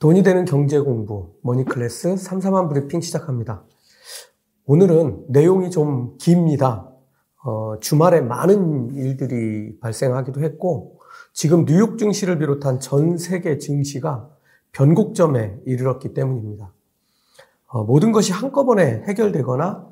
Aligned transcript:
돈이 0.00 0.22
되는 0.22 0.46
경제 0.46 0.80
공부 0.80 1.34
머니 1.42 1.66
클래스 1.66 2.14
3사만 2.14 2.70
브리핑 2.70 3.02
시작합니다. 3.02 3.64
오늘은 4.64 5.26
내용이 5.28 5.70
좀 5.70 6.16
깁니다. 6.16 6.88
어, 7.44 7.74
주말에 7.80 8.22
많은 8.22 8.94
일들이 8.94 9.78
발생하기도 9.78 10.40
했고 10.40 11.00
지금 11.34 11.66
뉴욕 11.66 11.98
증시를 11.98 12.38
비롯한 12.38 12.80
전 12.80 13.18
세계 13.18 13.58
증시가 13.58 14.30
변곡점에 14.72 15.58
이르렀기 15.66 16.14
때문입니다. 16.14 16.72
어, 17.66 17.84
모든 17.84 18.10
것이 18.10 18.32
한꺼번에 18.32 19.02
해결되거나 19.06 19.86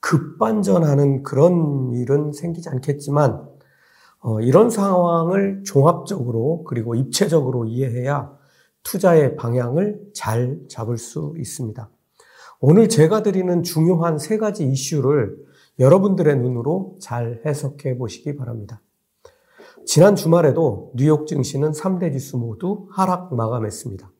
급반전하는 0.00 1.22
그런 1.22 1.92
일은 1.92 2.32
생기지 2.32 2.70
않겠지만 2.70 3.46
어, 4.20 4.40
이런 4.40 4.70
상황을 4.70 5.64
종합적으로 5.66 6.64
그리고 6.64 6.94
입체적으로 6.94 7.66
이해해야 7.66 8.39
투자의 8.82 9.36
방향을 9.36 10.00
잘 10.14 10.58
잡을 10.68 10.98
수 10.98 11.34
있습니다. 11.38 11.90
오늘 12.60 12.88
제가 12.88 13.22
드리는 13.22 13.62
중요한 13.62 14.18
세 14.18 14.36
가지 14.36 14.66
이슈를 14.66 15.36
여러분들의 15.78 16.36
눈으로 16.36 16.96
잘 17.00 17.40
해석해 17.46 17.96
보시기 17.96 18.36
바랍니다. 18.36 18.82
지난 19.86 20.14
주말에도 20.14 20.92
뉴욕 20.94 21.26
증시는 21.26 21.72
3대 21.72 22.12
지수 22.12 22.36
모두 22.36 22.86
하락 22.90 23.34
마감했습니다. 23.34 24.10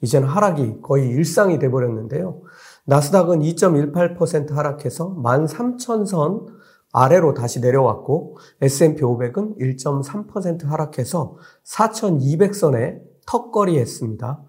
이제는 0.00 0.26
하락이 0.26 0.80
거의 0.82 1.08
일상이 1.10 1.58
돼버렸는데요. 1.58 2.40
나스닥은 2.86 3.40
2.18% 3.40 4.52
하락해서 4.52 5.14
13,000선 5.14 6.46
아래로 6.92 7.34
다시 7.34 7.60
내려왔고 7.60 8.38
S&P 8.60 9.02
500은 9.02 9.58
1.3% 9.58 10.66
하락해서 10.66 11.36
4,200선에 11.64 13.11
턱걸이했습니다. 13.26 14.42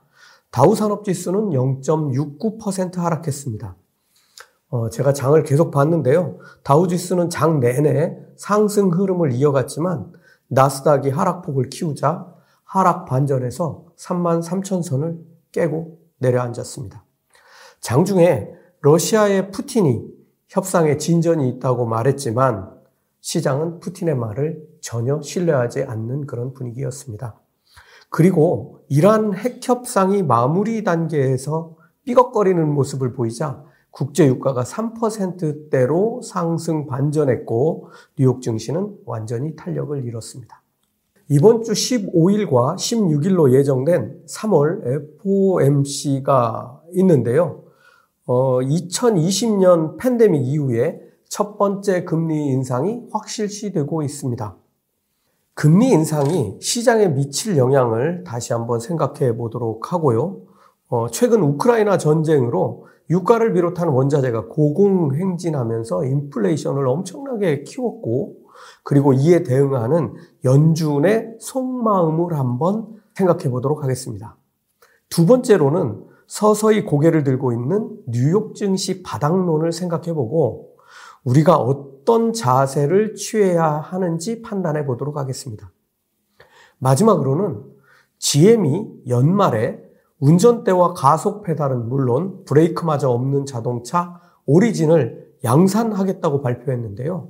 다우 0.51 0.75
산업 0.75 1.03
지수는 1.03 1.49
0.69% 1.49 2.97
하락했습니다. 2.97 3.75
어, 4.69 4.89
제가 4.89 5.13
장을 5.13 5.41
계속 5.43 5.71
봤는데요. 5.71 6.39
다우 6.63 6.87
지수는 6.87 7.29
장 7.29 7.59
내내 7.59 8.17
상승 8.37 8.89
흐름을 8.89 9.31
이어갔지만 9.33 10.11
나스닥이 10.47 11.09
하락폭을 11.09 11.69
키우자 11.69 12.27
하락 12.63 13.05
반전에서 13.05 13.85
3만 13.97 14.43
3천 14.43 14.83
선을 14.83 15.19
깨고 15.51 15.99
내려앉았습니다. 16.17 17.05
장중에 17.81 18.49
러시아의 18.81 19.51
푸틴이 19.51 20.07
협상에 20.49 20.97
진전이 20.97 21.49
있다고 21.49 21.85
말했지만 21.85 22.71
시장은 23.21 23.79
푸틴의 23.79 24.15
말을 24.15 24.67
전혀 24.81 25.21
신뢰하지 25.21 25.83
않는 25.83 26.27
그런 26.27 26.53
분위기였습니다. 26.53 27.39
그리고 28.15 28.77
이러한 28.89 29.33
핵 29.33 29.67
협상이 29.67 30.21
마무리 30.21 30.83
단계에서 30.83 31.75
삐걱거리는 32.05 32.71
모습을 32.71 33.11
보이자 33.13 33.63
국제 33.89 34.27
유가가 34.27 34.61
3%대로 34.61 36.21
상승 36.23 36.85
반전했고 36.85 37.89
뉴욕 38.19 38.39
증시는 38.43 38.97
완전히 39.07 39.55
탄력을 39.55 40.05
잃었습니다. 40.05 40.61
이번 41.27 41.63
주 41.63 41.71
15일과 41.71 42.75
16일로 42.75 43.51
예정된 43.51 44.25
3월 44.27 44.85
FOMC가 45.25 46.83
있는데요. 46.93 47.63
어, 48.27 48.59
2020년 48.59 49.97
팬데믹 49.97 50.39
이후에 50.45 51.01
첫 51.27 51.57
번째 51.57 52.03
금리 52.03 52.45
인상이 52.49 53.07
확실시되고 53.11 54.03
있습니다. 54.03 54.62
금리 55.55 55.91
인상이 55.91 56.57
시장에 56.61 57.07
미칠 57.07 57.57
영향을 57.57 58.23
다시 58.23 58.53
한번 58.53 58.79
생각해 58.79 59.37
보도록 59.37 59.93
하고요. 59.93 60.41
어, 60.89 61.07
최근 61.09 61.41
우크라이나 61.41 61.97
전쟁으로 61.97 62.87
유가를 63.09 63.53
비롯한 63.53 63.89
원자재가 63.89 64.47
고공행진하면서 64.47 66.05
인플레이션을 66.05 66.87
엄청나게 66.87 67.63
키웠고, 67.63 68.37
그리고 68.83 69.13
이에 69.13 69.43
대응하는 69.43 70.13
연준의 70.43 71.35
속마음을 71.39 72.37
한번 72.37 72.87
생각해 73.15 73.49
보도록 73.49 73.83
하겠습니다. 73.83 74.37
두 75.09 75.25
번째로는 75.25 76.03
서서히 76.27 76.85
고개를 76.85 77.23
들고 77.23 77.51
있는 77.51 77.91
뉴욕 78.07 78.55
증시 78.55 79.03
바닥론을 79.03 79.71
생각해 79.71 80.13
보고, 80.13 80.72
우리가 81.23 81.57
어떤 81.57 82.33
자세를 82.33 83.15
취해야 83.15 83.65
하는지 83.65 84.41
판단해 84.41 84.85
보도록 84.85 85.17
하겠습니다. 85.17 85.71
마지막으로는 86.79 87.63
GM이 88.19 89.03
연말에 89.07 89.81
운전대와 90.19 90.93
가속 90.93 91.43
페달은 91.43 91.89
물론 91.89 92.43
브레이크마저 92.45 93.09
없는 93.09 93.45
자동차 93.45 94.21
오리진을 94.45 95.33
양산하겠다고 95.43 96.41
발표했는데요. 96.41 97.29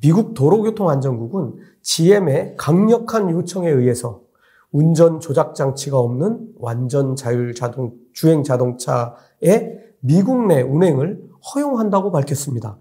미국 0.00 0.34
도로교통안전국은 0.34 1.56
GM의 1.82 2.56
강력한 2.56 3.30
요청에 3.30 3.68
의해서 3.70 4.22
운전 4.70 5.20
조작 5.20 5.54
장치가 5.54 5.98
없는 5.98 6.54
완전 6.58 7.16
자율 7.16 7.54
자동 7.54 7.94
주행 8.12 8.42
자동차의 8.42 9.78
미국 10.00 10.46
내 10.46 10.60
운행을 10.60 11.22
허용한다고 11.54 12.12
밝혔습니다. 12.12 12.78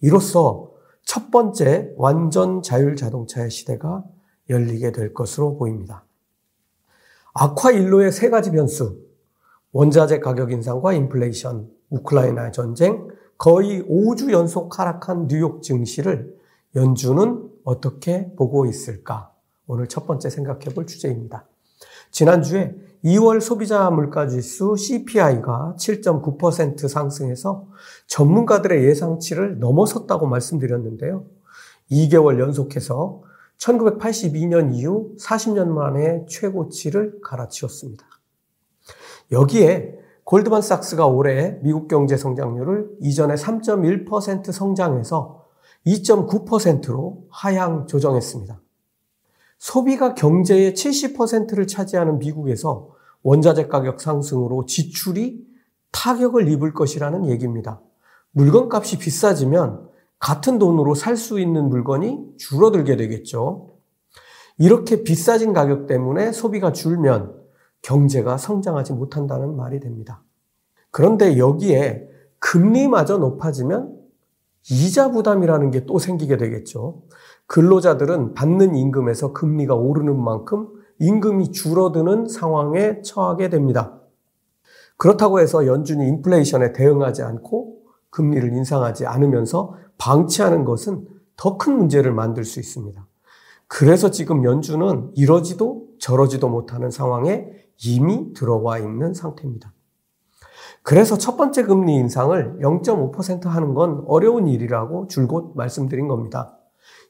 이로써 0.00 0.70
첫 1.04 1.30
번째 1.30 1.92
완전 1.96 2.62
자율 2.62 2.96
자동차의 2.96 3.50
시대가 3.50 4.04
열리게 4.48 4.92
될 4.92 5.14
것으로 5.14 5.56
보입니다. 5.56 6.04
아쿠아일로의 7.34 8.12
세 8.12 8.28
가지 8.30 8.50
변수, 8.50 8.98
원자재 9.72 10.20
가격 10.20 10.52
인상과 10.52 10.92
인플레이션, 10.94 11.70
우크라이나 11.90 12.50
전쟁, 12.50 13.08
거의 13.38 13.82
5주 13.82 14.32
연속 14.32 14.78
하락한 14.78 15.28
뉴욕 15.28 15.62
증시를 15.62 16.36
연준은 16.74 17.48
어떻게 17.64 18.32
보고 18.34 18.66
있을까? 18.66 19.32
오늘 19.66 19.86
첫 19.86 20.06
번째 20.06 20.28
생각해 20.28 20.74
볼 20.74 20.86
주제입니다. 20.86 21.46
지난주에 22.10 22.74
2월 23.04 23.40
소비자 23.40 23.88
물가 23.90 24.28
지수 24.28 24.76
CPI가 24.76 25.74
7.9% 25.78 26.86
상승해서 26.88 27.66
전문가들의 28.06 28.84
예상치를 28.84 29.58
넘어섰다고 29.58 30.26
말씀드렸는데요. 30.26 31.24
2개월 31.90 32.38
연속해서 32.38 33.22
1982년 33.58 34.74
이후 34.74 35.14
40년 35.18 35.68
만에 35.68 36.26
최고치를 36.28 37.20
갈아치웠습니다. 37.22 38.04
여기에 39.32 39.98
골드만삭스가 40.24 41.06
올해 41.06 41.58
미국 41.62 41.88
경제 41.88 42.16
성장률을 42.16 42.98
이전에 43.00 43.34
3.1% 43.34 44.52
성장해서 44.52 45.46
2.9%로 45.86 47.24
하향 47.30 47.86
조정했습니다. 47.86 48.60
소비가 49.60 50.14
경제의 50.14 50.72
70%를 50.72 51.66
차지하는 51.66 52.18
미국에서 52.18 52.88
원자재 53.22 53.68
가격 53.68 54.00
상승으로 54.00 54.64
지출이 54.64 55.46
타격을 55.92 56.48
입을 56.48 56.72
것이라는 56.72 57.26
얘기입니다. 57.26 57.82
물건값이 58.32 58.98
비싸지면 58.98 59.86
같은 60.18 60.58
돈으로 60.58 60.94
살 60.94 61.16
수 61.16 61.38
있는 61.38 61.68
물건이 61.68 62.36
줄어들게 62.38 62.96
되겠죠. 62.96 63.76
이렇게 64.56 65.02
비싸진 65.02 65.52
가격 65.52 65.86
때문에 65.86 66.32
소비가 66.32 66.72
줄면 66.72 67.34
경제가 67.82 68.38
성장하지 68.38 68.94
못한다는 68.94 69.56
말이 69.56 69.78
됩니다. 69.78 70.22
그런데 70.90 71.36
여기에 71.36 72.08
금리마저 72.38 73.18
높아지면 73.18 73.99
이자 74.70 75.10
부담이라는 75.10 75.70
게 75.70 75.86
또 75.86 75.98
생기게 75.98 76.36
되겠죠. 76.36 77.02
근로자들은 77.46 78.34
받는 78.34 78.74
임금에서 78.74 79.32
금리가 79.32 79.74
오르는 79.74 80.22
만큼 80.22 80.68
임금이 80.98 81.52
줄어드는 81.52 82.28
상황에 82.28 83.00
처하게 83.02 83.48
됩니다. 83.48 83.98
그렇다고 84.96 85.40
해서 85.40 85.66
연준이 85.66 86.06
인플레이션에 86.06 86.72
대응하지 86.74 87.22
않고 87.22 87.78
금리를 88.10 88.52
인상하지 88.52 89.06
않으면서 89.06 89.74
방치하는 89.98 90.64
것은 90.64 91.06
더 91.36 91.56
큰 91.56 91.78
문제를 91.78 92.12
만들 92.12 92.44
수 92.44 92.60
있습니다. 92.60 93.06
그래서 93.66 94.10
지금 94.10 94.44
연준은 94.44 95.12
이러지도 95.16 95.86
저러지도 95.98 96.48
못하는 96.48 96.90
상황에 96.90 97.46
이미 97.86 98.32
들어와 98.34 98.78
있는 98.78 99.14
상태입니다. 99.14 99.72
그래서 100.82 101.18
첫 101.18 101.36
번째 101.36 101.64
금리 101.64 101.94
인상을 101.96 102.58
0.5% 102.60 103.44
하는 103.44 103.74
건 103.74 104.04
어려운 104.06 104.48
일이라고 104.48 105.08
줄곧 105.08 105.52
말씀드린 105.54 106.08
겁니다. 106.08 106.58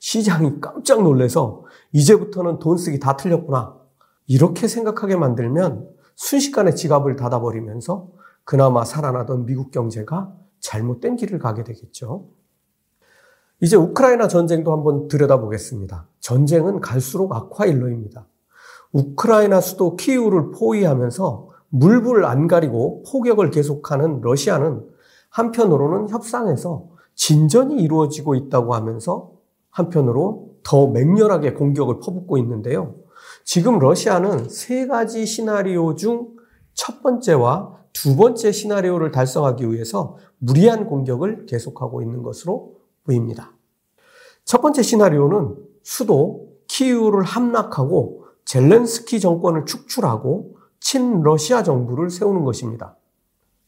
시장이 0.01 0.61
깜짝 0.61 1.03
놀래서 1.03 1.65
이제부터는 1.93 2.59
돈 2.59 2.77
쓰기 2.77 2.99
다 2.99 3.17
틀렸구나. 3.17 3.79
이렇게 4.27 4.69
생각하게 4.69 5.17
만들면 5.17 5.89
순식간에 6.17 6.75
지갑을 6.75 7.17
닫아버리면서 7.17 8.09
그나마 8.45 8.85
살아나던 8.85 9.47
미국 9.47 9.71
경제가 9.71 10.35
잘못된 10.61 11.17
길을 11.17 11.39
가게 11.39 11.65
되겠죠. 11.65 12.29
이제 13.61 13.77
우크라이나 13.77 14.27
전쟁도 14.27 14.73
한번 14.73 15.09
들여다보겠습니다. 15.09 16.09
전쟁은 16.21 16.81
갈수록 16.81 17.35
악화일로입니다. 17.35 18.27
우크라이나 18.93 19.61
수도 19.61 19.97
키우를 19.97 20.51
포위하면서 20.53 21.50
물불 21.71 22.25
안 22.25 22.47
가리고 22.47 23.03
포격을 23.11 23.51
계속하는 23.51 24.21
러시아는 24.21 24.87
한편으로는 25.31 26.09
협상에서 26.09 26.89
진전이 27.15 27.77
이루어지고 27.83 28.35
있다고 28.35 28.75
하면서 28.75 29.33
한편으로 29.71 30.57
더 30.63 30.89
맹렬하게 30.89 31.55
공격을 31.55 32.01
퍼붓고 32.01 32.39
있는데요. 32.39 32.97
지금 33.45 33.79
러시아는 33.79 34.49
세 34.49 34.87
가지 34.87 35.27
시나리오 35.27 35.95
중 35.95 36.41
첫 36.81 37.03
번째와 37.03 37.79
두 37.93 38.17
번째 38.17 38.53
시나리오를 38.53 39.11
달성하기 39.11 39.71
위해서 39.71 40.17
무리한 40.39 40.87
공격을 40.87 41.45
계속하고 41.45 42.01
있는 42.01 42.23
것으로 42.23 42.77
보입니다. 43.05 43.53
첫 44.47 44.63
번째 44.63 44.83
시나리오는 44.83 45.57
수도 45.83 46.49
키우를 46.69 47.23
함락하고 47.25 48.25
젤렌스키 48.47 49.21
정권을 49.21 49.67
축출하고 49.67 50.57
친러시아 50.81 51.63
정부를 51.63 52.11
세우는 52.11 52.45
것입니다. 52.45 52.97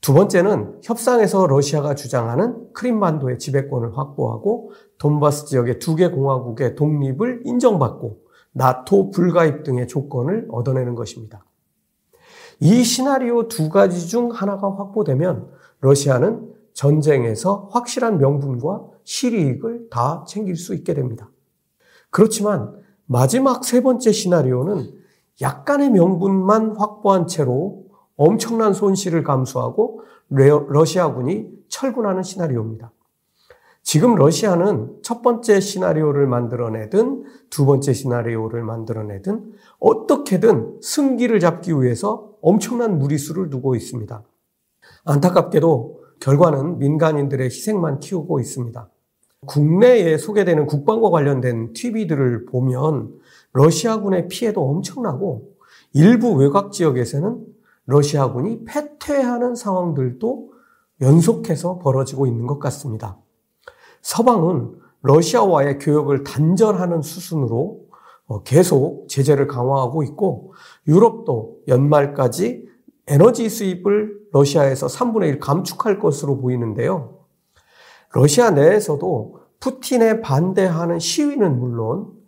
두 0.00 0.14
번째는 0.14 0.80
협상에서 0.82 1.46
러시아가 1.46 1.94
주장하는 1.94 2.72
크림반도의 2.72 3.38
지배권을 3.38 3.96
확보하고 3.96 4.72
돈바스 4.98 5.46
지역의 5.46 5.78
두 5.78 5.94
개 5.94 6.08
공화국의 6.08 6.74
독립을 6.74 7.42
인정받고 7.44 8.22
나토 8.52 9.10
불가입 9.12 9.62
등의 9.62 9.86
조건을 9.86 10.48
얻어내는 10.50 10.94
것입니다. 10.96 11.44
이 12.58 12.82
시나리오 12.82 13.48
두 13.48 13.68
가지 13.68 14.08
중 14.08 14.30
하나가 14.30 14.68
확보되면 14.74 15.48
러시아는 15.80 16.52
전쟁에서 16.72 17.68
확실한 17.70 18.18
명분과 18.18 18.84
실이익을 19.04 19.88
다 19.90 20.24
챙길 20.26 20.56
수 20.56 20.74
있게 20.74 20.94
됩니다. 20.94 21.30
그렇지만 22.10 22.74
마지막 23.06 23.64
세 23.64 23.82
번째 23.82 24.12
시나리오는 24.12 25.01
약간의 25.40 25.90
명분만 25.90 26.76
확보한 26.76 27.26
채로 27.26 27.84
엄청난 28.16 28.72
손실을 28.72 29.22
감수하고 29.24 30.02
러시아군이 30.28 31.48
철군하는 31.68 32.22
시나리오입니다. 32.22 32.92
지금 33.82 34.14
러시아는 34.14 34.98
첫 35.02 35.22
번째 35.22 35.58
시나리오를 35.60 36.26
만들어내든 36.26 37.24
두 37.50 37.66
번째 37.66 37.92
시나리오를 37.92 38.62
만들어내든 38.62 39.52
어떻게든 39.80 40.78
승기를 40.80 41.40
잡기 41.40 41.72
위해서 41.72 42.30
엄청난 42.40 42.98
무리수를 42.98 43.50
두고 43.50 43.74
있습니다. 43.74 44.22
안타깝게도 45.04 46.00
결과는 46.20 46.78
민간인들의 46.78 47.46
희생만 47.46 47.98
키우고 47.98 48.38
있습니다. 48.38 48.88
국내에 49.46 50.16
소개되는 50.16 50.66
국방과 50.66 51.10
관련된 51.10 51.72
TV들을 51.72 52.46
보면 52.46 53.18
러시아군의 53.52 54.28
피해도 54.28 54.62
엄청나고 54.68 55.52
일부 55.92 56.32
외곽 56.34 56.72
지역에서는 56.72 57.44
러시아군이 57.86 58.64
패퇴하는 58.64 59.54
상황들도 59.54 60.52
연속해서 61.00 61.78
벌어지고 61.78 62.26
있는 62.26 62.46
것 62.46 62.58
같습니다. 62.58 63.18
서방은 64.02 64.72
러시아와의 65.02 65.78
교역을 65.78 66.24
단절하는 66.24 67.02
수순으로 67.02 67.80
어, 68.26 68.42
계속 68.44 69.08
제재를 69.08 69.46
강화하고 69.48 70.02
있고 70.04 70.54
유럽도 70.86 71.58
연말까지 71.68 72.66
에너지 73.08 73.48
수입을 73.48 74.22
러시아에서 74.32 74.86
3분의 74.86 75.28
1 75.28 75.40
감축할 75.40 75.98
것으로 75.98 76.38
보이는데요. 76.38 77.18
러시아 78.12 78.50
내에서도 78.50 79.40
푸틴에 79.58 80.20
반대하는 80.20 80.98
시위는 80.98 81.58
물론 81.58 82.21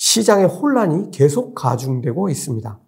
시장의 0.00 0.46
혼란이 0.46 1.10
계속 1.10 1.54
가중되고 1.54 2.30
있습니다. 2.30 2.80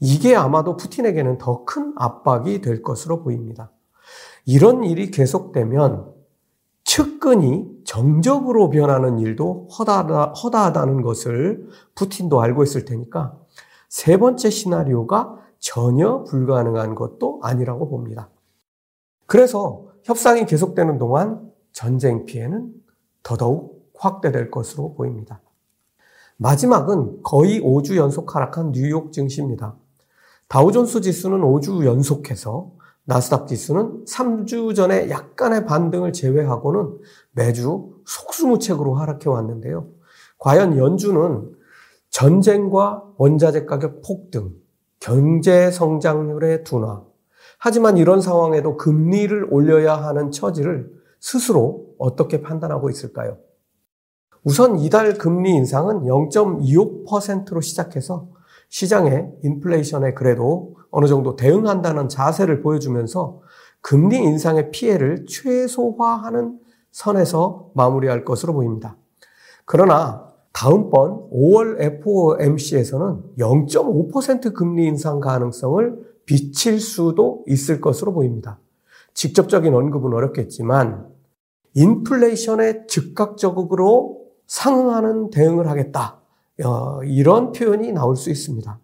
이게 0.00 0.34
아마도 0.34 0.78
푸틴에게는 0.78 1.36
더 1.36 1.66
큰 1.66 1.92
압박이 1.96 2.62
될 2.62 2.80
것으로 2.82 3.22
보입니다. 3.22 3.70
이런 4.46 4.82
일이 4.82 5.10
계속되면 5.10 6.10
측근이 6.84 7.82
정적으로 7.84 8.70
변하는 8.70 9.18
일도 9.18 9.68
허다하다, 9.78 10.32
허다하다 10.32 10.86
는 10.86 11.02
것을 11.02 11.68
푸틴도 11.94 12.40
알고 12.40 12.62
있을 12.62 12.86
테니까 12.86 13.38
세 13.90 14.16
번째 14.16 14.48
시나리오가 14.48 15.36
전혀 15.58 16.24
불가능한 16.24 16.94
것도 16.94 17.40
아니라고 17.42 17.90
봅니다. 17.90 18.30
그래서 19.26 19.86
협상이 20.04 20.46
계속되는 20.46 20.96
동안 20.96 21.52
전쟁 21.72 22.24
피해는 22.24 22.72
더더욱 23.22 23.90
확대될 23.94 24.50
것으로 24.50 24.94
보입니다. 24.94 25.42
마지막은 26.42 27.22
거의 27.22 27.60
5주 27.60 27.94
연속 27.96 28.34
하락한 28.34 28.72
뉴욕 28.72 29.12
증시입니다. 29.12 29.76
다우존스 30.48 31.00
지수는 31.00 31.40
5주 31.40 31.86
연속해서 31.86 32.72
나스닥 33.04 33.46
지수는 33.46 34.04
3주 34.06 34.74
전에 34.74 35.08
약간의 35.08 35.66
반등을 35.66 36.12
제외하고는 36.12 36.98
매주 37.30 37.92
속수무책으로 38.04 38.94
하락해 38.96 39.30
왔는데요. 39.30 39.86
과연 40.38 40.78
연준은 40.78 41.52
전쟁과 42.10 43.04
원자재 43.18 43.64
가격 43.64 44.02
폭등, 44.02 44.50
경제 44.98 45.70
성장률의 45.70 46.64
둔화, 46.64 47.04
하지만 47.58 47.96
이런 47.96 48.20
상황에도 48.20 48.76
금리를 48.76 49.46
올려야 49.50 49.94
하는 49.94 50.32
처지를 50.32 50.90
스스로 51.20 51.86
어떻게 51.98 52.42
판단하고 52.42 52.90
있을까요? 52.90 53.38
우선 54.44 54.78
이달 54.80 55.14
금리 55.14 55.50
인상은 55.50 56.00
0.25%로 56.00 57.60
시작해서 57.60 58.28
시장의 58.70 59.30
인플레이션에 59.42 60.14
그래도 60.14 60.76
어느 60.90 61.06
정도 61.06 61.36
대응한다는 61.36 62.08
자세를 62.08 62.60
보여주면서 62.62 63.40
금리 63.80 64.16
인상의 64.16 64.70
피해를 64.70 65.26
최소화하는 65.26 66.58
선에서 66.90 67.70
마무리할 67.74 68.24
것으로 68.24 68.52
보입니다. 68.54 68.96
그러나 69.64 70.32
다음번 70.52 71.30
5월 71.30 71.80
FOMC에서는 71.80 73.22
0.5% 73.38 74.54
금리 74.54 74.86
인상 74.86 75.20
가능성을 75.20 76.12
비칠 76.26 76.80
수도 76.80 77.44
있을 77.46 77.80
것으로 77.80 78.12
보입니다. 78.12 78.58
직접적인 79.14 79.74
언급은 79.74 80.12
어렵겠지만 80.12 81.08
인플레이션에 81.74 82.86
즉각적으로 82.86 84.21
상응하는 84.52 85.30
대응을 85.30 85.66
하겠다. 85.66 86.20
어, 86.62 87.02
이런 87.04 87.52
표현이 87.52 87.92
나올 87.92 88.16
수 88.16 88.28
있습니다. 88.28 88.78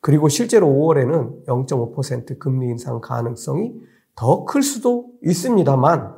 그리고 0.00 0.28
실제로 0.28 0.68
5월에는 0.68 1.44
0.5% 1.46 2.38
금리 2.38 2.68
인상 2.68 3.00
가능성이 3.00 3.74
더 4.14 4.44
클 4.46 4.62
수도 4.62 5.06
있습니다만 5.24 6.14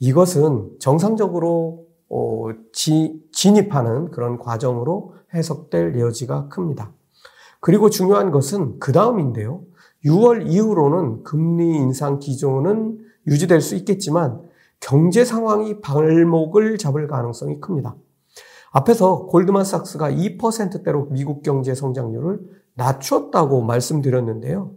이것은 0.00 0.72
정상적으로 0.80 1.86
어, 2.08 2.48
지, 2.72 3.22
진입하는 3.30 4.10
그런 4.10 4.38
과정으로 4.38 5.14
해석될 5.32 6.00
여지가 6.00 6.48
큽니다. 6.48 6.92
그리고 7.60 7.90
중요한 7.90 8.32
것은 8.32 8.80
그 8.80 8.90
다음인데요. 8.90 9.62
6월 10.04 10.48
이후로는 10.48 11.22
금리 11.22 11.76
인상 11.76 12.18
기조는 12.18 12.98
유지될 13.28 13.60
수 13.60 13.76
있겠지만 13.76 14.42
경제 14.80 15.24
상황이 15.24 15.80
발목을 15.80 16.76
잡을 16.76 17.06
가능성이 17.06 17.60
큽니다. 17.60 17.94
앞에서 18.72 19.26
골드만삭스가 19.26 20.10
2%대로 20.10 21.08
미국 21.10 21.42
경제 21.42 21.74
성장률을 21.74 22.40
낮췄다고 22.74 23.62
말씀드렸는데요. 23.62 24.72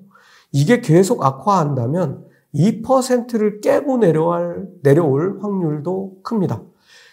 이게 0.51 0.81
계속 0.81 1.25
악화한다면 1.25 2.25
2%를 2.53 3.61
깨고 3.61 3.97
내려올, 3.97 4.69
내려올 4.83 5.39
확률도 5.41 6.19
큽니다. 6.23 6.61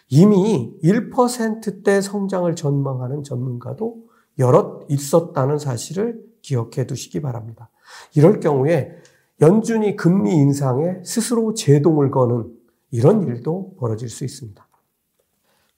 이미 0.08 0.74
1%대 0.82 2.00
성장을 2.00 2.54
전망하는 2.54 3.22
전문가도 3.22 3.96
여럿 4.38 4.84
있었다는 4.88 5.58
사실을 5.58 6.22
기억해 6.42 6.86
두시기 6.86 7.22
바랍니다. 7.22 7.70
이럴 8.14 8.40
경우에 8.40 8.92
연준이 9.40 9.96
금리 9.96 10.34
인상에 10.34 11.00
스스로 11.04 11.54
제동을 11.54 12.10
거는 12.10 12.52
이런 12.90 13.26
일도 13.26 13.76
벌어질 13.78 14.08
수 14.08 14.24
있습니다. 14.24 14.66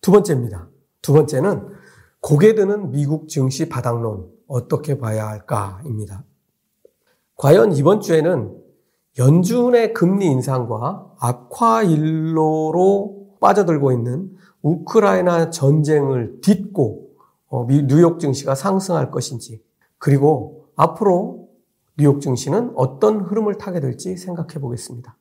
두 0.01 0.13
번째입니다. 0.13 0.69
두 1.05 1.13
번째는 1.13 1.69
고개 2.21 2.55
드는 2.55 2.91
미국 2.91 3.29
증시 3.29 3.69
바닥론 3.69 4.33
어떻게 4.49 4.97
봐야 4.99 5.29
할까입니다. 5.29 6.25
과연 7.37 7.73
이번 7.73 8.01
주에는 8.01 8.57
연준의 9.19 9.93
금리 9.93 10.25
인상과 10.27 11.13
악화일로로 11.21 12.87
빠져들고 13.39 13.93
있는 13.93 14.35
우크라이나 14.63 15.51
전쟁을 15.51 16.41
딛고 16.41 17.11
어, 17.49 17.67
뉴욕 17.69 18.19
증시가 18.19 18.55
상승할 18.55 19.11
것인지 19.11 19.63
그리고 19.99 20.69
앞으로 20.75 21.51
뉴욕 21.99 22.23
증시는 22.23 22.73
어떤 22.77 23.21
흐름을 23.21 23.59
타게 23.59 23.81
될지 23.81 24.17
생각해 24.17 24.55
보겠습니다. 24.55 25.19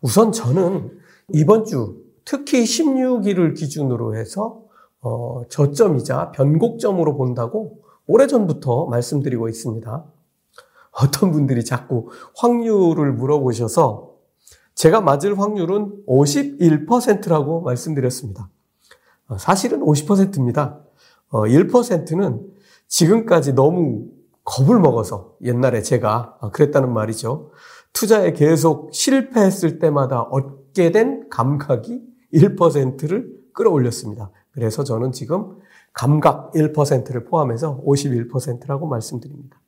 우선 0.00 0.30
저는 0.30 0.96
이번 1.32 1.64
주 1.64 2.04
특히 2.24 2.62
16일을 2.62 3.56
기준으로 3.56 4.14
해서 4.16 4.63
어, 5.04 5.42
저점이자 5.50 6.32
변곡점으로 6.32 7.16
본다고 7.16 7.82
오래전부터 8.06 8.86
말씀드리고 8.86 9.48
있습니다. 9.48 10.04
어떤 10.92 11.30
분들이 11.30 11.64
자꾸 11.64 12.08
확률을 12.36 13.12
물어보셔서 13.12 14.14
제가 14.74 15.02
맞을 15.02 15.38
확률은 15.38 16.04
51%라고 16.08 17.60
말씀드렸습니다. 17.60 18.48
어, 19.28 19.38
사실은 19.38 19.80
50%입니다. 19.80 20.80
1%는 21.30 22.24
어, 22.24 22.40
지금까지 22.88 23.54
너무 23.54 24.06
겁을 24.44 24.78
먹어서 24.78 25.34
옛날에 25.42 25.82
제가 25.82 26.38
아, 26.40 26.50
그랬다는 26.50 26.92
말이죠. 26.92 27.50
투자에 27.92 28.32
계속 28.32 28.92
실패했을 28.92 29.78
때마다 29.78 30.22
얻게 30.22 30.92
된 30.92 31.28
감각이 31.28 32.02
1%를 32.32 33.44
끌어올렸습니다. 33.52 34.30
그래서 34.54 34.84
저는 34.84 35.12
지금 35.12 35.58
감각 35.92 36.52
1%를 36.52 37.24
포함해서 37.24 37.82
51%라고 37.84 38.86
말씀드립니다. 38.86 39.60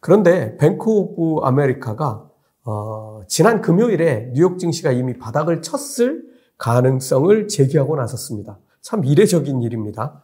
그런데 0.00 0.56
뱅크 0.56 0.88
오브 0.88 1.44
아메리카가 1.44 2.30
어, 2.64 3.22
지난 3.26 3.60
금요일에 3.60 4.30
뉴욕 4.32 4.58
증시가 4.58 4.90
이미 4.92 5.18
바닥을 5.18 5.62
쳤을 5.62 6.24
가능성을 6.56 7.48
제기하고 7.48 7.96
나섰습니다. 7.96 8.58
참 8.80 9.04
이례적인 9.04 9.62
일입니다. 9.62 10.22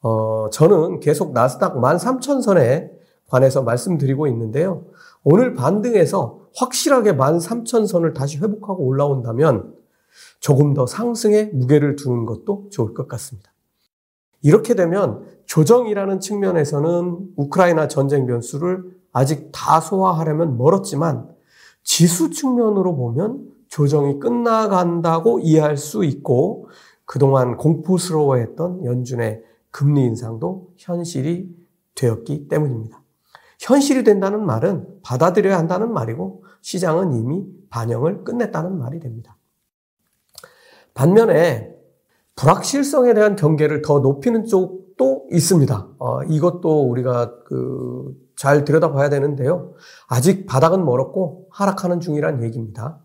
어, 0.00 0.48
저는 0.50 1.00
계속 1.00 1.32
나스닥 1.32 1.76
13,000선에 1.76 2.90
관해서 3.28 3.62
말씀드리고 3.62 4.26
있는데요. 4.28 4.84
오늘 5.24 5.54
반등에서 5.54 6.40
확실하게 6.54 7.14
13,000선을 7.14 8.14
다시 8.14 8.38
회복하고 8.38 8.84
올라온다면 8.84 9.74
조금 10.42 10.74
더 10.74 10.86
상승에 10.86 11.44
무게를 11.54 11.94
두는 11.94 12.26
것도 12.26 12.66
좋을 12.72 12.94
것 12.94 13.06
같습니다. 13.06 13.52
이렇게 14.42 14.74
되면 14.74 15.24
조정이라는 15.46 16.18
측면에서는 16.18 17.34
우크라이나 17.36 17.86
전쟁 17.86 18.26
변수를 18.26 18.82
아직 19.12 19.50
다 19.52 19.80
소화하려면 19.80 20.58
멀었지만 20.58 21.28
지수 21.84 22.30
측면으로 22.30 22.96
보면 22.96 23.52
조정이 23.68 24.18
끝나간다고 24.18 25.38
이해할 25.38 25.76
수 25.76 26.04
있고 26.04 26.68
그동안 27.04 27.56
공포스러워했던 27.56 28.84
연준의 28.84 29.44
금리 29.70 30.04
인상도 30.04 30.72
현실이 30.76 31.54
되었기 31.94 32.48
때문입니다. 32.48 33.00
현실이 33.60 34.02
된다는 34.02 34.44
말은 34.44 35.02
받아들여야 35.04 35.56
한다는 35.56 35.92
말이고 35.92 36.42
시장은 36.62 37.12
이미 37.12 37.46
반영을 37.70 38.24
끝냈다는 38.24 38.76
말이 38.76 38.98
됩니다. 38.98 39.36
반면에 40.94 41.74
불확실성에 42.36 43.14
대한 43.14 43.36
경계를 43.36 43.82
더 43.82 44.00
높이는 44.00 44.44
쪽도 44.46 45.28
있습니다. 45.30 45.88
어, 45.98 46.22
이것도 46.24 46.88
우리가 46.88 47.42
그 47.44 48.22
잘 48.42 48.64
들여다봐야 48.64 49.08
되는데요. 49.08 49.72
아직 50.08 50.46
바닥은 50.46 50.84
멀었고 50.84 51.46
하락하는 51.52 52.00
중이란 52.00 52.42
얘기입니다. 52.42 52.98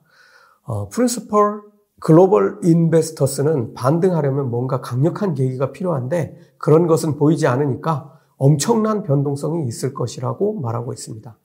어, 0.63 0.89
프린스펄 0.89 1.62
글로벌 2.00 2.60
인베스터스는 2.63 3.75
반등하려면 3.75 4.50
뭔가 4.50 4.82
강력한 4.82 5.36
계기가 5.36 5.72
필요한데 5.72 6.38
그런 6.58 6.88
것은 6.88 7.17
보이지 7.17 7.46
않으니까 7.46 8.20
엄청난 8.38 9.03
변동성이 9.03 9.67
있을 9.67 9.94
것이라고 9.94 10.60
말하고 10.60 10.91
있습니다. 10.91 11.38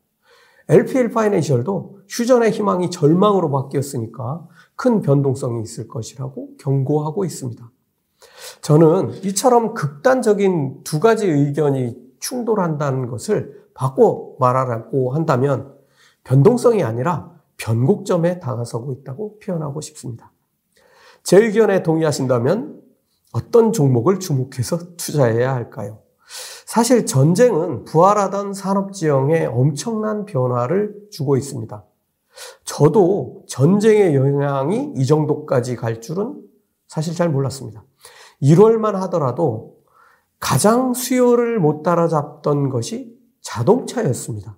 LPL 0.68 1.10
파이낸셜도 1.10 2.00
휴전의 2.08 2.50
희망이 2.50 2.90
절망으로 2.90 3.50
바뀌었으니까 3.50 4.46
큰 4.76 5.00
변동성이 5.00 5.62
있을 5.62 5.88
것이라고 5.88 6.56
경고하고 6.58 7.24
있습니다. 7.24 7.70
저는 8.60 9.24
이처럼 9.24 9.74
극단적인 9.74 10.84
두 10.84 11.00
가지 11.00 11.26
의견이 11.28 11.96
충돌한다는 12.20 13.08
것을 13.08 13.66
바꿔 13.74 14.36
말하라고 14.38 15.14
한다면 15.14 15.74
변동성이 16.24 16.84
아니라 16.84 17.32
변곡점에 17.56 18.38
다가서고 18.38 18.92
있다고 18.92 19.38
표현하고 19.40 19.80
싶습니다. 19.80 20.32
제 21.22 21.38
의견에 21.38 21.82
동의하신다면 21.82 22.80
어떤 23.32 23.72
종목을 23.72 24.20
주목해서 24.20 24.96
투자해야 24.96 25.54
할까요? 25.54 26.01
사실 26.72 27.04
전쟁은 27.04 27.84
부활하던 27.84 28.54
산업 28.54 28.94
지형에 28.94 29.44
엄청난 29.44 30.24
변화를 30.24 30.94
주고 31.10 31.36
있습니다. 31.36 31.84
저도 32.64 33.44
전쟁의 33.46 34.16
영향이 34.16 34.94
이 34.96 35.04
정도까지 35.04 35.76
갈 35.76 36.00
줄은 36.00 36.40
사실 36.88 37.14
잘 37.14 37.28
몰랐습니다. 37.28 37.84
1월만 38.40 38.92
하더라도 38.92 39.76
가장 40.40 40.94
수요를 40.94 41.60
못 41.60 41.82
따라잡던 41.82 42.70
것이 42.70 43.18
자동차였습니다. 43.42 44.56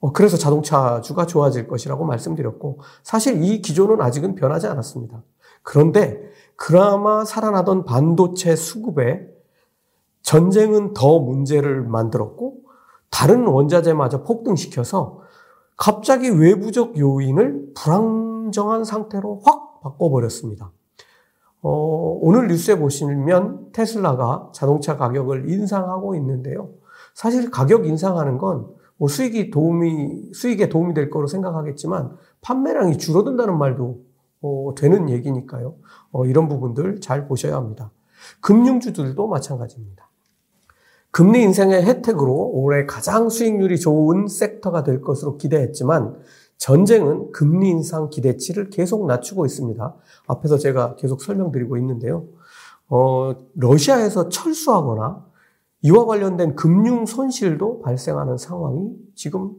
어, 0.00 0.12
그래서 0.12 0.36
자동차주가 0.36 1.24
좋아질 1.24 1.68
것이라고 1.68 2.04
말씀드렸고, 2.04 2.80
사실 3.02 3.42
이 3.42 3.62
기조는 3.62 4.02
아직은 4.02 4.34
변하지 4.34 4.66
않았습니다. 4.66 5.22
그런데 5.62 6.20
그나마 6.56 7.24
살아나던 7.24 7.86
반도체 7.86 8.54
수급에 8.56 9.33
전쟁은 10.24 10.92
더 10.94 11.20
문제를 11.20 11.82
만들었고, 11.82 12.56
다른 13.10 13.46
원자재마저 13.46 14.24
폭등시켜서 14.24 15.20
갑자기 15.76 16.28
외부적 16.28 16.98
요인을 16.98 17.74
불안정한 17.76 18.84
상태로 18.84 19.42
확 19.44 19.80
바꿔버렸습니다. 19.82 20.72
어, 21.62 22.18
오늘 22.20 22.48
뉴스에 22.48 22.76
보시면 22.76 23.70
테슬라가 23.72 24.50
자동차 24.52 24.96
가격을 24.96 25.48
인상하고 25.48 26.16
있는데요. 26.16 26.70
사실 27.14 27.50
가격 27.50 27.86
인상하는 27.86 28.38
건 28.38 28.74
뭐 28.96 29.08
수익이 29.08 29.50
도움이, 29.50 30.32
수익에 30.32 30.68
도움이 30.68 30.94
될 30.94 31.10
거로 31.10 31.26
생각하겠지만 31.26 32.16
판매량이 32.40 32.98
줄어든다는 32.98 33.58
말도 33.58 34.02
어, 34.42 34.74
되는 34.76 35.08
얘기니까요. 35.08 35.74
어, 36.12 36.26
이런 36.26 36.48
부분들 36.48 37.00
잘 37.00 37.26
보셔야 37.26 37.56
합니다. 37.56 37.90
금융주들도 38.40 39.26
마찬가지입니다. 39.26 40.08
금리 41.14 41.44
인상의 41.44 41.84
혜택으로 41.84 42.50
올해 42.54 42.86
가장 42.86 43.28
수익률이 43.28 43.78
좋은 43.78 44.26
섹터가 44.26 44.82
될 44.82 45.00
것으로 45.00 45.36
기대했지만 45.36 46.16
전쟁은 46.56 47.30
금리 47.30 47.70
인상 47.70 48.10
기대치를 48.10 48.70
계속 48.70 49.06
낮추고 49.06 49.46
있습니다. 49.46 49.94
앞에서 50.26 50.58
제가 50.58 50.96
계속 50.96 51.22
설명드리고 51.22 51.76
있는데요. 51.76 52.26
어, 52.88 53.32
러시아에서 53.54 54.28
철수하거나 54.28 55.24
이와 55.82 56.04
관련된 56.04 56.56
금융 56.56 57.06
손실도 57.06 57.78
발생하는 57.78 58.36
상황이 58.36 58.90
지금 59.14 59.52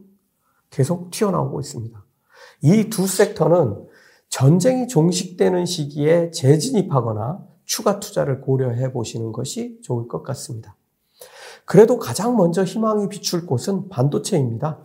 계속 0.68 1.10
튀어나오고 1.10 1.60
있습니다. 1.60 2.04
이 2.64 2.90
두 2.90 3.06
섹터는 3.06 3.86
전쟁이 4.28 4.88
종식되는 4.88 5.64
시기에 5.64 6.32
재진입하거나 6.32 7.46
추가 7.64 7.98
투자를 7.98 8.42
고려해 8.42 8.92
보시는 8.92 9.32
것이 9.32 9.80
좋을 9.82 10.06
것 10.06 10.22
같습니다. 10.22 10.76
그래도 11.66 11.98
가장 11.98 12.36
먼저 12.36 12.64
희망이 12.64 13.08
비출 13.08 13.44
곳은 13.44 13.88
반도체입니다. 13.88 14.78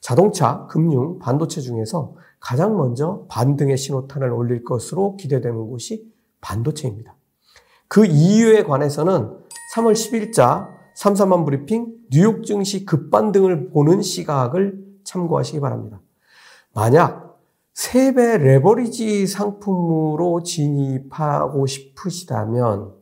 자동차, 0.00 0.66
금융, 0.68 1.18
반도체 1.18 1.60
중에서 1.60 2.14
가장 2.40 2.76
먼저 2.76 3.26
반등의 3.28 3.76
신호탄을 3.76 4.30
올릴 4.30 4.64
것으로 4.64 5.16
기대되는 5.16 5.68
곳이 5.68 6.10
반도체입니다. 6.40 7.14
그 7.88 8.06
이유에 8.06 8.62
관해서는 8.62 9.30
3월 9.74 9.92
10일자 9.92 10.68
3사만 10.96 11.44
브리핑 11.44 11.92
뉴욕 12.10 12.44
증시 12.44 12.84
급반등을 12.84 13.70
보는 13.70 14.00
시각을 14.00 14.78
참고하시기 15.04 15.60
바랍니다. 15.60 16.00
만약 16.72 17.38
3배 17.74 18.38
레버리지 18.38 19.26
상품으로 19.26 20.42
진입하고 20.42 21.66
싶으시다면 21.66 22.92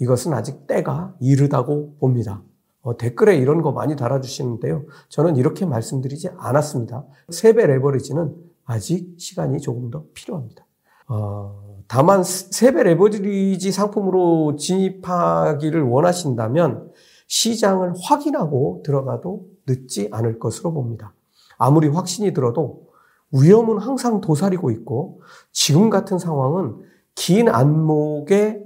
이것은 0.00 0.32
아직 0.32 0.66
때가 0.66 1.14
이르다고 1.20 1.96
봅니다. 1.98 2.42
어, 2.84 2.98
댓글에 2.98 3.38
이런 3.38 3.62
거 3.62 3.72
많이 3.72 3.96
달아주시는데요. 3.96 4.84
저는 5.08 5.36
이렇게 5.36 5.64
말씀드리지 5.64 6.28
않았습니다. 6.36 7.04
세배 7.30 7.66
레버리지는 7.66 8.34
아직 8.66 9.14
시간이 9.18 9.60
조금 9.60 9.90
더 9.90 10.04
필요합니다. 10.12 10.66
어, 11.08 11.82
다만 11.88 12.22
세배 12.22 12.82
레버리지 12.82 13.72
상품으로 13.72 14.56
진입하기를 14.56 15.82
원하신다면 15.82 16.92
시장을 17.26 17.94
확인하고 18.02 18.82
들어가도 18.84 19.46
늦지 19.66 20.10
않을 20.12 20.38
것으로 20.38 20.74
봅니다. 20.74 21.14
아무리 21.56 21.88
확신이 21.88 22.34
들어도 22.34 22.88
위험은 23.32 23.78
항상 23.78 24.20
도사리고 24.20 24.70
있고 24.70 25.22
지금 25.52 25.88
같은 25.88 26.18
상황은 26.18 26.82
긴 27.14 27.48
안목에 27.48 28.62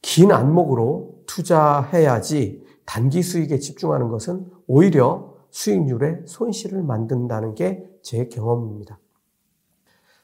긴 0.00 0.32
안목으로 0.32 1.22
투자해야지 1.26 2.61
단기 2.84 3.22
수익에 3.22 3.58
집중하는 3.58 4.08
것은 4.08 4.46
오히려 4.66 5.34
수익률에 5.50 6.22
손실을 6.26 6.82
만든다는 6.82 7.54
게 7.54 7.92
제 8.02 8.28
경험입니다. 8.28 8.98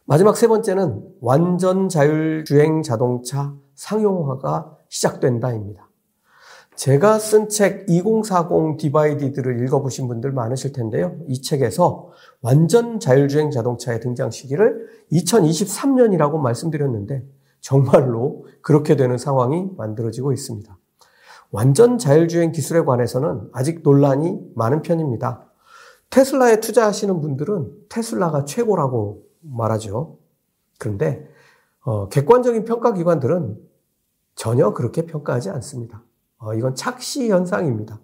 마지막 0.04 0.36
세 0.36 0.46
번째는 0.48 1.16
완전 1.20 1.88
자율주행 1.88 2.82
자동차 2.82 3.54
상용화가 3.74 4.76
시작된다입니다. 4.88 5.88
제가 6.74 7.18
쓴 7.18 7.48
책 7.48 7.86
2040 7.88 8.78
디바이디드를 8.78 9.64
읽어보신 9.64 10.06
분들 10.06 10.32
많으실 10.32 10.72
텐데요. 10.72 11.18
이 11.26 11.42
책에서 11.42 12.10
완전 12.40 13.00
자율주행 13.00 13.50
자동차의 13.50 14.00
등장 14.00 14.30
시기를 14.30 14.86
2023년이라고 15.12 16.38
말씀드렸는데 16.38 17.26
정말로 17.60 18.46
그렇게 18.62 18.94
되는 18.96 19.18
상황이 19.18 19.68
만들어지고 19.76 20.32
있습니다. 20.32 20.77
완전 21.50 21.98
자율주행 21.98 22.52
기술에 22.52 22.82
관해서는 22.84 23.48
아직 23.52 23.82
논란이 23.82 24.38
많은 24.54 24.82
편입니다. 24.82 25.50
테슬라에 26.10 26.60
투자하시는 26.60 27.20
분들은 27.20 27.72
테슬라가 27.88 28.44
최고라고 28.44 29.24
말하죠. 29.40 30.18
그런데 30.78 31.28
어, 31.84 32.08
객관적인 32.08 32.64
평가 32.64 32.92
기관들은 32.92 33.58
전혀 34.34 34.72
그렇게 34.72 35.06
평가하지 35.06 35.50
않습니다. 35.50 36.02
어, 36.38 36.54
이건 36.54 36.74
착시 36.74 37.30
현상입니다. 37.30 38.00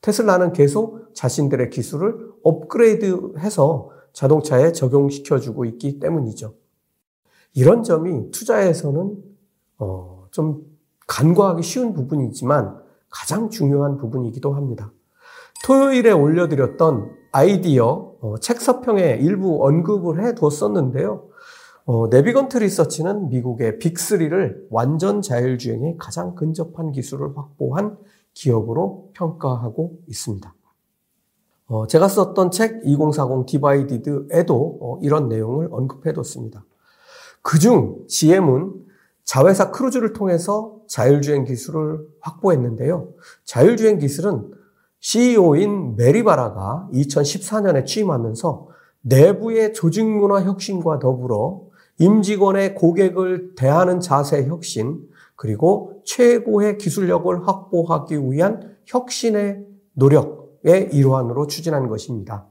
테슬라는 0.00 0.52
계속 0.52 1.14
자신들의 1.14 1.70
기술을 1.70 2.32
업그레이드해서 2.42 3.90
자동차에 4.12 4.72
적용시켜주고 4.72 5.64
있기 5.66 5.98
때문이죠. 5.98 6.54
이런 7.54 7.82
점이 7.82 8.30
투자에서는 8.30 9.16
어, 9.78 10.26
좀 10.30 10.64
간과하기 11.06 11.62
쉬운 11.62 11.92
부분이지만 11.92 12.85
가장 13.10 13.50
중요한 13.50 13.98
부분이기도 13.98 14.54
합니다. 14.54 14.92
토요일에 15.64 16.10
올려드렸던 16.12 17.10
아이디어 17.32 18.14
어, 18.20 18.38
책 18.38 18.60
서평에 18.60 19.18
일부 19.20 19.66
언급을 19.66 20.24
해두었었는데요. 20.24 21.28
어, 21.84 22.08
네비건트 22.08 22.58
리서치는 22.58 23.28
미국의 23.28 23.78
빅3를 23.78 24.66
완전 24.70 25.22
자율주행에 25.22 25.96
가장 25.98 26.34
근접한 26.34 26.92
기술을 26.92 27.36
확보한 27.36 27.96
기업으로 28.34 29.10
평가하고 29.14 29.98
있습니다. 30.08 30.52
어, 31.68 31.86
제가 31.86 32.08
썼던 32.08 32.50
책 32.50 32.82
2040 32.84 33.46
디바이디드에도 33.46 34.78
어, 34.80 34.98
이런 35.02 35.28
내용을 35.28 35.68
언급해뒀습니다. 35.70 36.64
그중 37.42 38.06
GM은 38.08 38.72
자회사 39.24 39.70
크루즈를 39.70 40.12
통해서 40.12 40.75
자율주행 40.88 41.44
기술을 41.44 42.06
확보했는데요. 42.20 43.08
자율주행 43.44 43.98
기술은 43.98 44.52
CEO인 45.00 45.96
메리바라가 45.96 46.88
2014년에 46.92 47.86
취임하면서 47.86 48.68
내부의 49.02 49.72
조직 49.72 50.04
문화 50.04 50.42
혁신과 50.42 50.98
더불어 50.98 51.62
임직원의 51.98 52.74
고객을 52.74 53.54
대하는 53.54 54.00
자세 54.00 54.44
혁신, 54.46 55.00
그리고 55.36 56.02
최고의 56.04 56.78
기술력을 56.78 57.46
확보하기 57.46 58.30
위한 58.30 58.76
혁신의 58.86 59.64
노력의 59.92 60.90
일환으로 60.92 61.46
추진한 61.46 61.88
것입니다. 61.88 62.46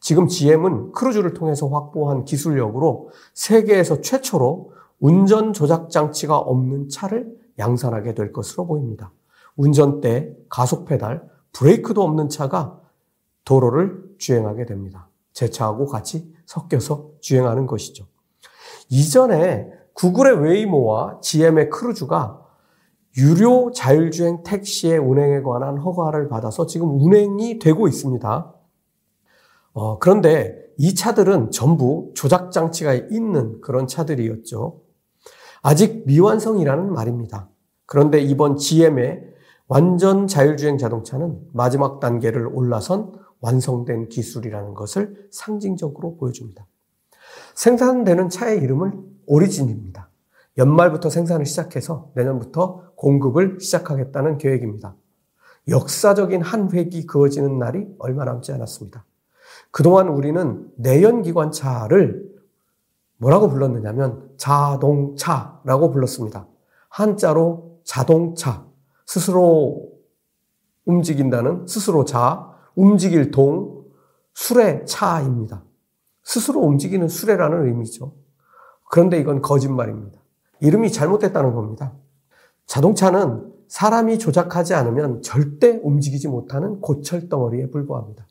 지금 0.00 0.26
GM은 0.26 0.92
크루즈를 0.92 1.34
통해서 1.34 1.68
확보한 1.68 2.24
기술력으로 2.24 3.10
세계에서 3.34 4.00
최초로 4.00 4.72
운전 5.00 5.52
조작 5.52 5.90
장치가 5.90 6.38
없는 6.38 6.88
차를 6.88 7.36
양산하게 7.58 8.14
될 8.14 8.32
것으로 8.32 8.66
보입니다. 8.66 9.12
운전대, 9.56 10.34
가속 10.48 10.84
페달, 10.84 11.28
브레이크도 11.52 12.02
없는 12.02 12.28
차가 12.28 12.80
도로를 13.44 14.02
주행하게 14.18 14.66
됩니다. 14.66 15.08
제 15.32 15.50
차하고 15.50 15.86
같이 15.86 16.32
섞여서 16.46 17.10
주행하는 17.20 17.66
것이죠. 17.66 18.06
이전에 18.90 19.70
구글의 19.94 20.42
웨이모와 20.42 21.20
GM의 21.20 21.70
크루즈가 21.70 22.44
유료 23.16 23.72
자율주행 23.72 24.44
택시의 24.44 24.98
운행에 24.98 25.42
관한 25.42 25.78
허가를 25.78 26.28
받아서 26.28 26.66
지금 26.66 27.00
운행이 27.00 27.58
되고 27.58 27.88
있습니다. 27.88 28.54
어, 29.72 29.98
그런데 29.98 30.56
이 30.76 30.94
차들은 30.94 31.50
전부 31.50 32.12
조작 32.14 32.52
장치가 32.52 32.94
있는 32.94 33.60
그런 33.60 33.88
차들이었죠. 33.88 34.80
아직 35.62 36.04
미완성이라는 36.06 36.92
말입니다. 36.92 37.48
그런데 37.86 38.20
이번 38.20 38.56
GM의 38.56 39.24
완전 39.66 40.26
자율주행 40.26 40.78
자동차는 40.78 41.40
마지막 41.52 42.00
단계를 42.00 42.46
올라선 42.46 43.12
완성된 43.40 44.08
기술이라는 44.08 44.74
것을 44.74 45.28
상징적으로 45.30 46.16
보여줍니다. 46.16 46.66
생산되는 47.54 48.28
차의 48.28 48.58
이름은 48.60 49.04
오리진입니다. 49.26 50.08
연말부터 50.56 51.10
생산을 51.10 51.46
시작해서 51.46 52.10
내년부터 52.14 52.92
공급을 52.96 53.58
시작하겠다는 53.60 54.38
계획입니다. 54.38 54.96
역사적인 55.68 56.42
한 56.42 56.72
획이 56.72 57.06
그어지는 57.06 57.58
날이 57.58 57.86
얼마 57.98 58.24
남지 58.24 58.52
않았습니다. 58.52 59.04
그동안 59.70 60.08
우리는 60.08 60.68
내연기관차를 60.76 62.26
뭐라고 63.18 63.48
불렀느냐면 63.50 64.27
자동차라고 64.38 65.90
불렀습니다. 65.90 66.46
한자로 66.88 67.80
자동차, 67.84 68.66
스스로 69.06 69.90
움직인다는 70.86 71.66
스스로 71.66 72.04
자, 72.04 72.50
움직일 72.74 73.30
동, 73.30 73.84
술의 74.34 74.86
차입니다. 74.86 75.64
스스로 76.22 76.60
움직이는 76.60 77.08
수레라는 77.08 77.66
의미죠. 77.66 78.14
그런데 78.90 79.18
이건 79.18 79.42
거짓말입니다. 79.42 80.18
이름이 80.60 80.92
잘못됐다는 80.92 81.54
겁니다. 81.54 81.94
자동차는 82.66 83.52
사람이 83.68 84.18
조작하지 84.18 84.74
않으면 84.74 85.22
절대 85.22 85.80
움직이지 85.82 86.28
못하는 86.28 86.80
고철 86.80 87.28
덩어리에 87.28 87.70
불과합니다. 87.70 88.26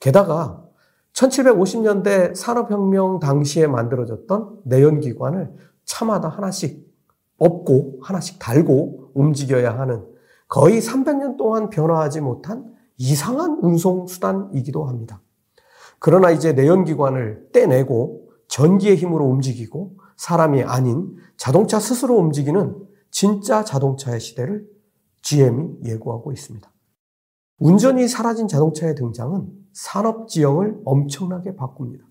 게다가 0.00 0.64
1750년대 1.14 2.34
산업혁명 2.34 3.20
당시에 3.20 3.66
만들어졌던 3.66 4.60
내연기관을 4.64 5.52
차마다 5.84 6.28
하나씩 6.28 6.90
업고 7.38 7.98
하나씩 8.02 8.38
달고 8.38 9.12
움직여야 9.14 9.78
하는 9.78 10.06
거의 10.48 10.80
300년 10.80 11.36
동안 11.36 11.70
변화하지 11.70 12.20
못한 12.20 12.72
이상한 12.96 13.58
운송수단이기도 13.62 14.84
합니다. 14.84 15.20
그러나 15.98 16.30
이제 16.30 16.52
내연기관을 16.52 17.50
떼내고 17.52 18.30
전기의 18.48 18.96
힘으로 18.96 19.26
움직이고 19.26 19.96
사람이 20.16 20.62
아닌 20.62 21.16
자동차 21.36 21.80
스스로 21.80 22.16
움직이는 22.16 22.76
진짜 23.10 23.64
자동차의 23.64 24.20
시대를 24.20 24.66
GM이 25.22 25.78
예고하고 25.84 26.32
있습니다. 26.32 26.70
운전이 27.58 28.08
사라진 28.08 28.48
자동차의 28.48 28.94
등장은 28.94 29.61
산업 29.72 30.28
지형을 30.28 30.80
엄청나게 30.84 31.56
바꿉니다. 31.56 32.04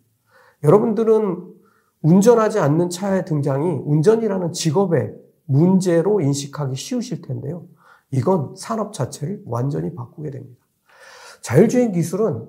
여러분들은 0.63 1.54
운전하지 2.02 2.60
않는 2.60 2.89
차의 2.89 3.26
등장이 3.26 3.82
운전이라는 3.86 4.54
직업의 4.54 5.15
문제로 5.45 6.21
인식하기 6.21 6.76
쉬우실 6.76 7.21
텐데요. 7.21 7.65
이건 8.12 8.56
산업 8.56 8.93
자체를 8.93 9.41
완전히 9.45 9.93
바꾸게 9.93 10.32
됩니다. 10.32 10.65
자율주행 11.41 11.91
기술은 11.91 12.47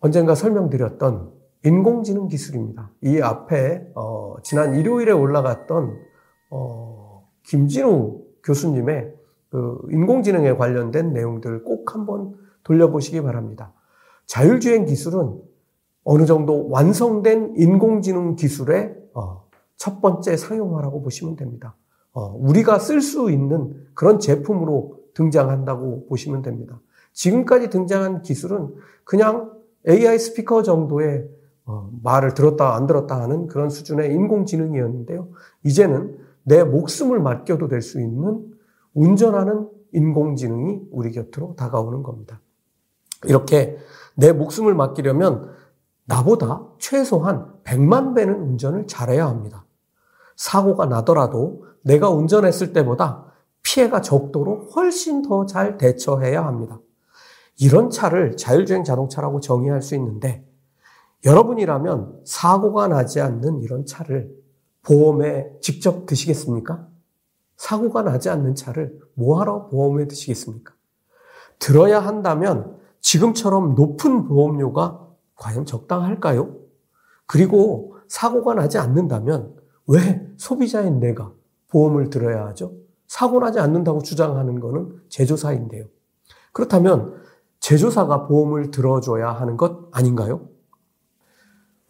언젠가 0.00 0.34
설명드렸던 0.34 1.32
인공지능 1.64 2.28
기술입니다. 2.28 2.90
이 3.02 3.20
앞에 3.20 3.90
어, 3.94 4.36
지난 4.42 4.74
일요일에 4.74 5.12
올라갔던 5.12 5.98
어, 6.50 7.28
김진우 7.44 8.22
교수님의 8.42 9.14
그 9.50 9.78
인공지능에 9.90 10.56
관련된 10.56 11.12
내용들 11.12 11.64
꼭 11.64 11.94
한번 11.94 12.34
돌려보시기 12.64 13.22
바랍니다. 13.22 13.72
자율주행 14.26 14.84
기술은 14.84 15.40
어느 16.04 16.24
정도 16.26 16.68
완성된 16.68 17.54
인공지능 17.56 18.36
기술의 18.36 18.94
어, 19.14 19.44
첫 19.76 20.00
번째 20.00 20.36
상용화라고 20.36 21.02
보시면 21.02 21.36
됩니다. 21.36 21.76
어, 22.12 22.34
우리가 22.36 22.78
쓸 22.78 23.00
수 23.00 23.30
있는 23.30 23.74
그런 23.94 24.18
제품으로 24.18 24.98
등장한다고 25.14 26.06
보시면 26.06 26.42
됩니다. 26.42 26.80
지금까지 27.12 27.70
등장한 27.70 28.22
기술은 28.22 28.74
그냥 29.04 29.52
AI 29.88 30.18
스피커 30.18 30.62
정도의 30.62 31.28
어, 31.66 31.90
말을 32.02 32.34
들었다 32.34 32.74
안 32.74 32.86
들었다 32.86 33.20
하는 33.20 33.46
그런 33.46 33.70
수준의 33.70 34.12
인공지능이었는데요. 34.12 35.28
이제는 35.64 36.18
내 36.42 36.64
목숨을 36.64 37.20
맡겨도 37.20 37.68
될 37.68 37.82
수 37.82 38.00
있는 38.00 38.44
운전하는 38.94 39.68
인공지능이 39.92 40.82
우리 40.90 41.10
곁으로 41.12 41.54
다가오는 41.56 42.02
겁니다. 42.02 42.40
이렇게 43.24 43.78
내 44.14 44.32
목숨을 44.32 44.74
맡기려면 44.74 45.50
나보다 46.04 46.62
최소한 46.78 47.52
100만 47.64 48.14
배는 48.14 48.34
운전을 48.34 48.86
잘해야 48.86 49.26
합니다. 49.26 49.64
사고가 50.36 50.86
나더라도 50.86 51.66
내가 51.82 52.10
운전했을 52.10 52.72
때보다 52.72 53.26
피해가 53.62 54.00
적도록 54.00 54.74
훨씬 54.74 55.22
더 55.22 55.46
잘 55.46 55.78
대처해야 55.78 56.44
합니다. 56.44 56.80
이런 57.58 57.90
차를 57.90 58.36
자율주행 58.36 58.84
자동차라고 58.84 59.40
정의할 59.40 59.82
수 59.82 59.94
있는데 59.94 60.44
사고가 67.56 68.02
나지 68.02 68.30
않는 68.30 68.54
차를 68.54 68.98
뭐하러 69.14 69.68
보험에 69.68 70.08
드시겠습니까? 70.08 70.74
들어야 71.58 72.00
한다면 72.00 72.79
지금처럼 73.00 73.74
높은 73.74 74.24
보험료가 74.24 75.06
과연 75.36 75.66
적당할까요? 75.66 76.54
그리고 77.26 77.96
사고가 78.08 78.54
나지 78.54 78.78
않는다면 78.78 79.54
왜 79.86 80.26
소비자인 80.36 81.00
내가 81.00 81.32
보험을 81.68 82.10
들어야 82.10 82.46
하죠? 82.48 82.72
사고 83.06 83.40
나지 83.40 83.58
않는다고 83.58 84.02
주장하는 84.02 84.60
것은 84.60 85.00
제조사인데요. 85.08 85.86
그렇다면 86.52 87.14
제조사가 87.60 88.26
보험을 88.26 88.70
들어줘야 88.70 89.30
하는 89.32 89.56
것 89.56 89.88
아닌가요? 89.92 90.48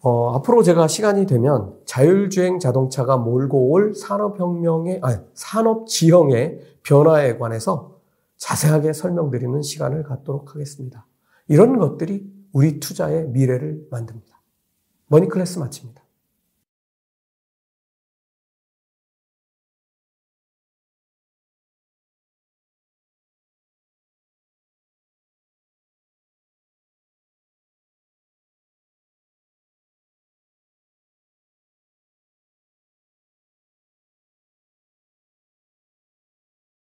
어, 0.03 0.33
앞으로 0.35 0.63
제가 0.63 0.87
시간이 0.87 1.27
되면 1.27 1.75
자율주행 1.85 2.59
자동차가 2.59 3.17
몰고 3.17 3.69
올 3.69 3.93
산업혁명의, 3.93 4.99
아니, 5.03 5.17
산업지형의 5.35 6.59
변화에 6.83 7.37
관해서 7.37 7.99
자세하게 8.41 8.93
설명드리는 8.93 9.61
시간을 9.61 10.01
갖도록 10.03 10.55
하겠습니다. 10.55 11.05
이런 11.47 11.77
것들이 11.77 12.27
우리 12.51 12.79
투자의 12.79 13.27
미래를 13.27 13.87
만듭니다. 13.91 14.41
머니클래스 15.07 15.59
마칩니다. 15.59 16.00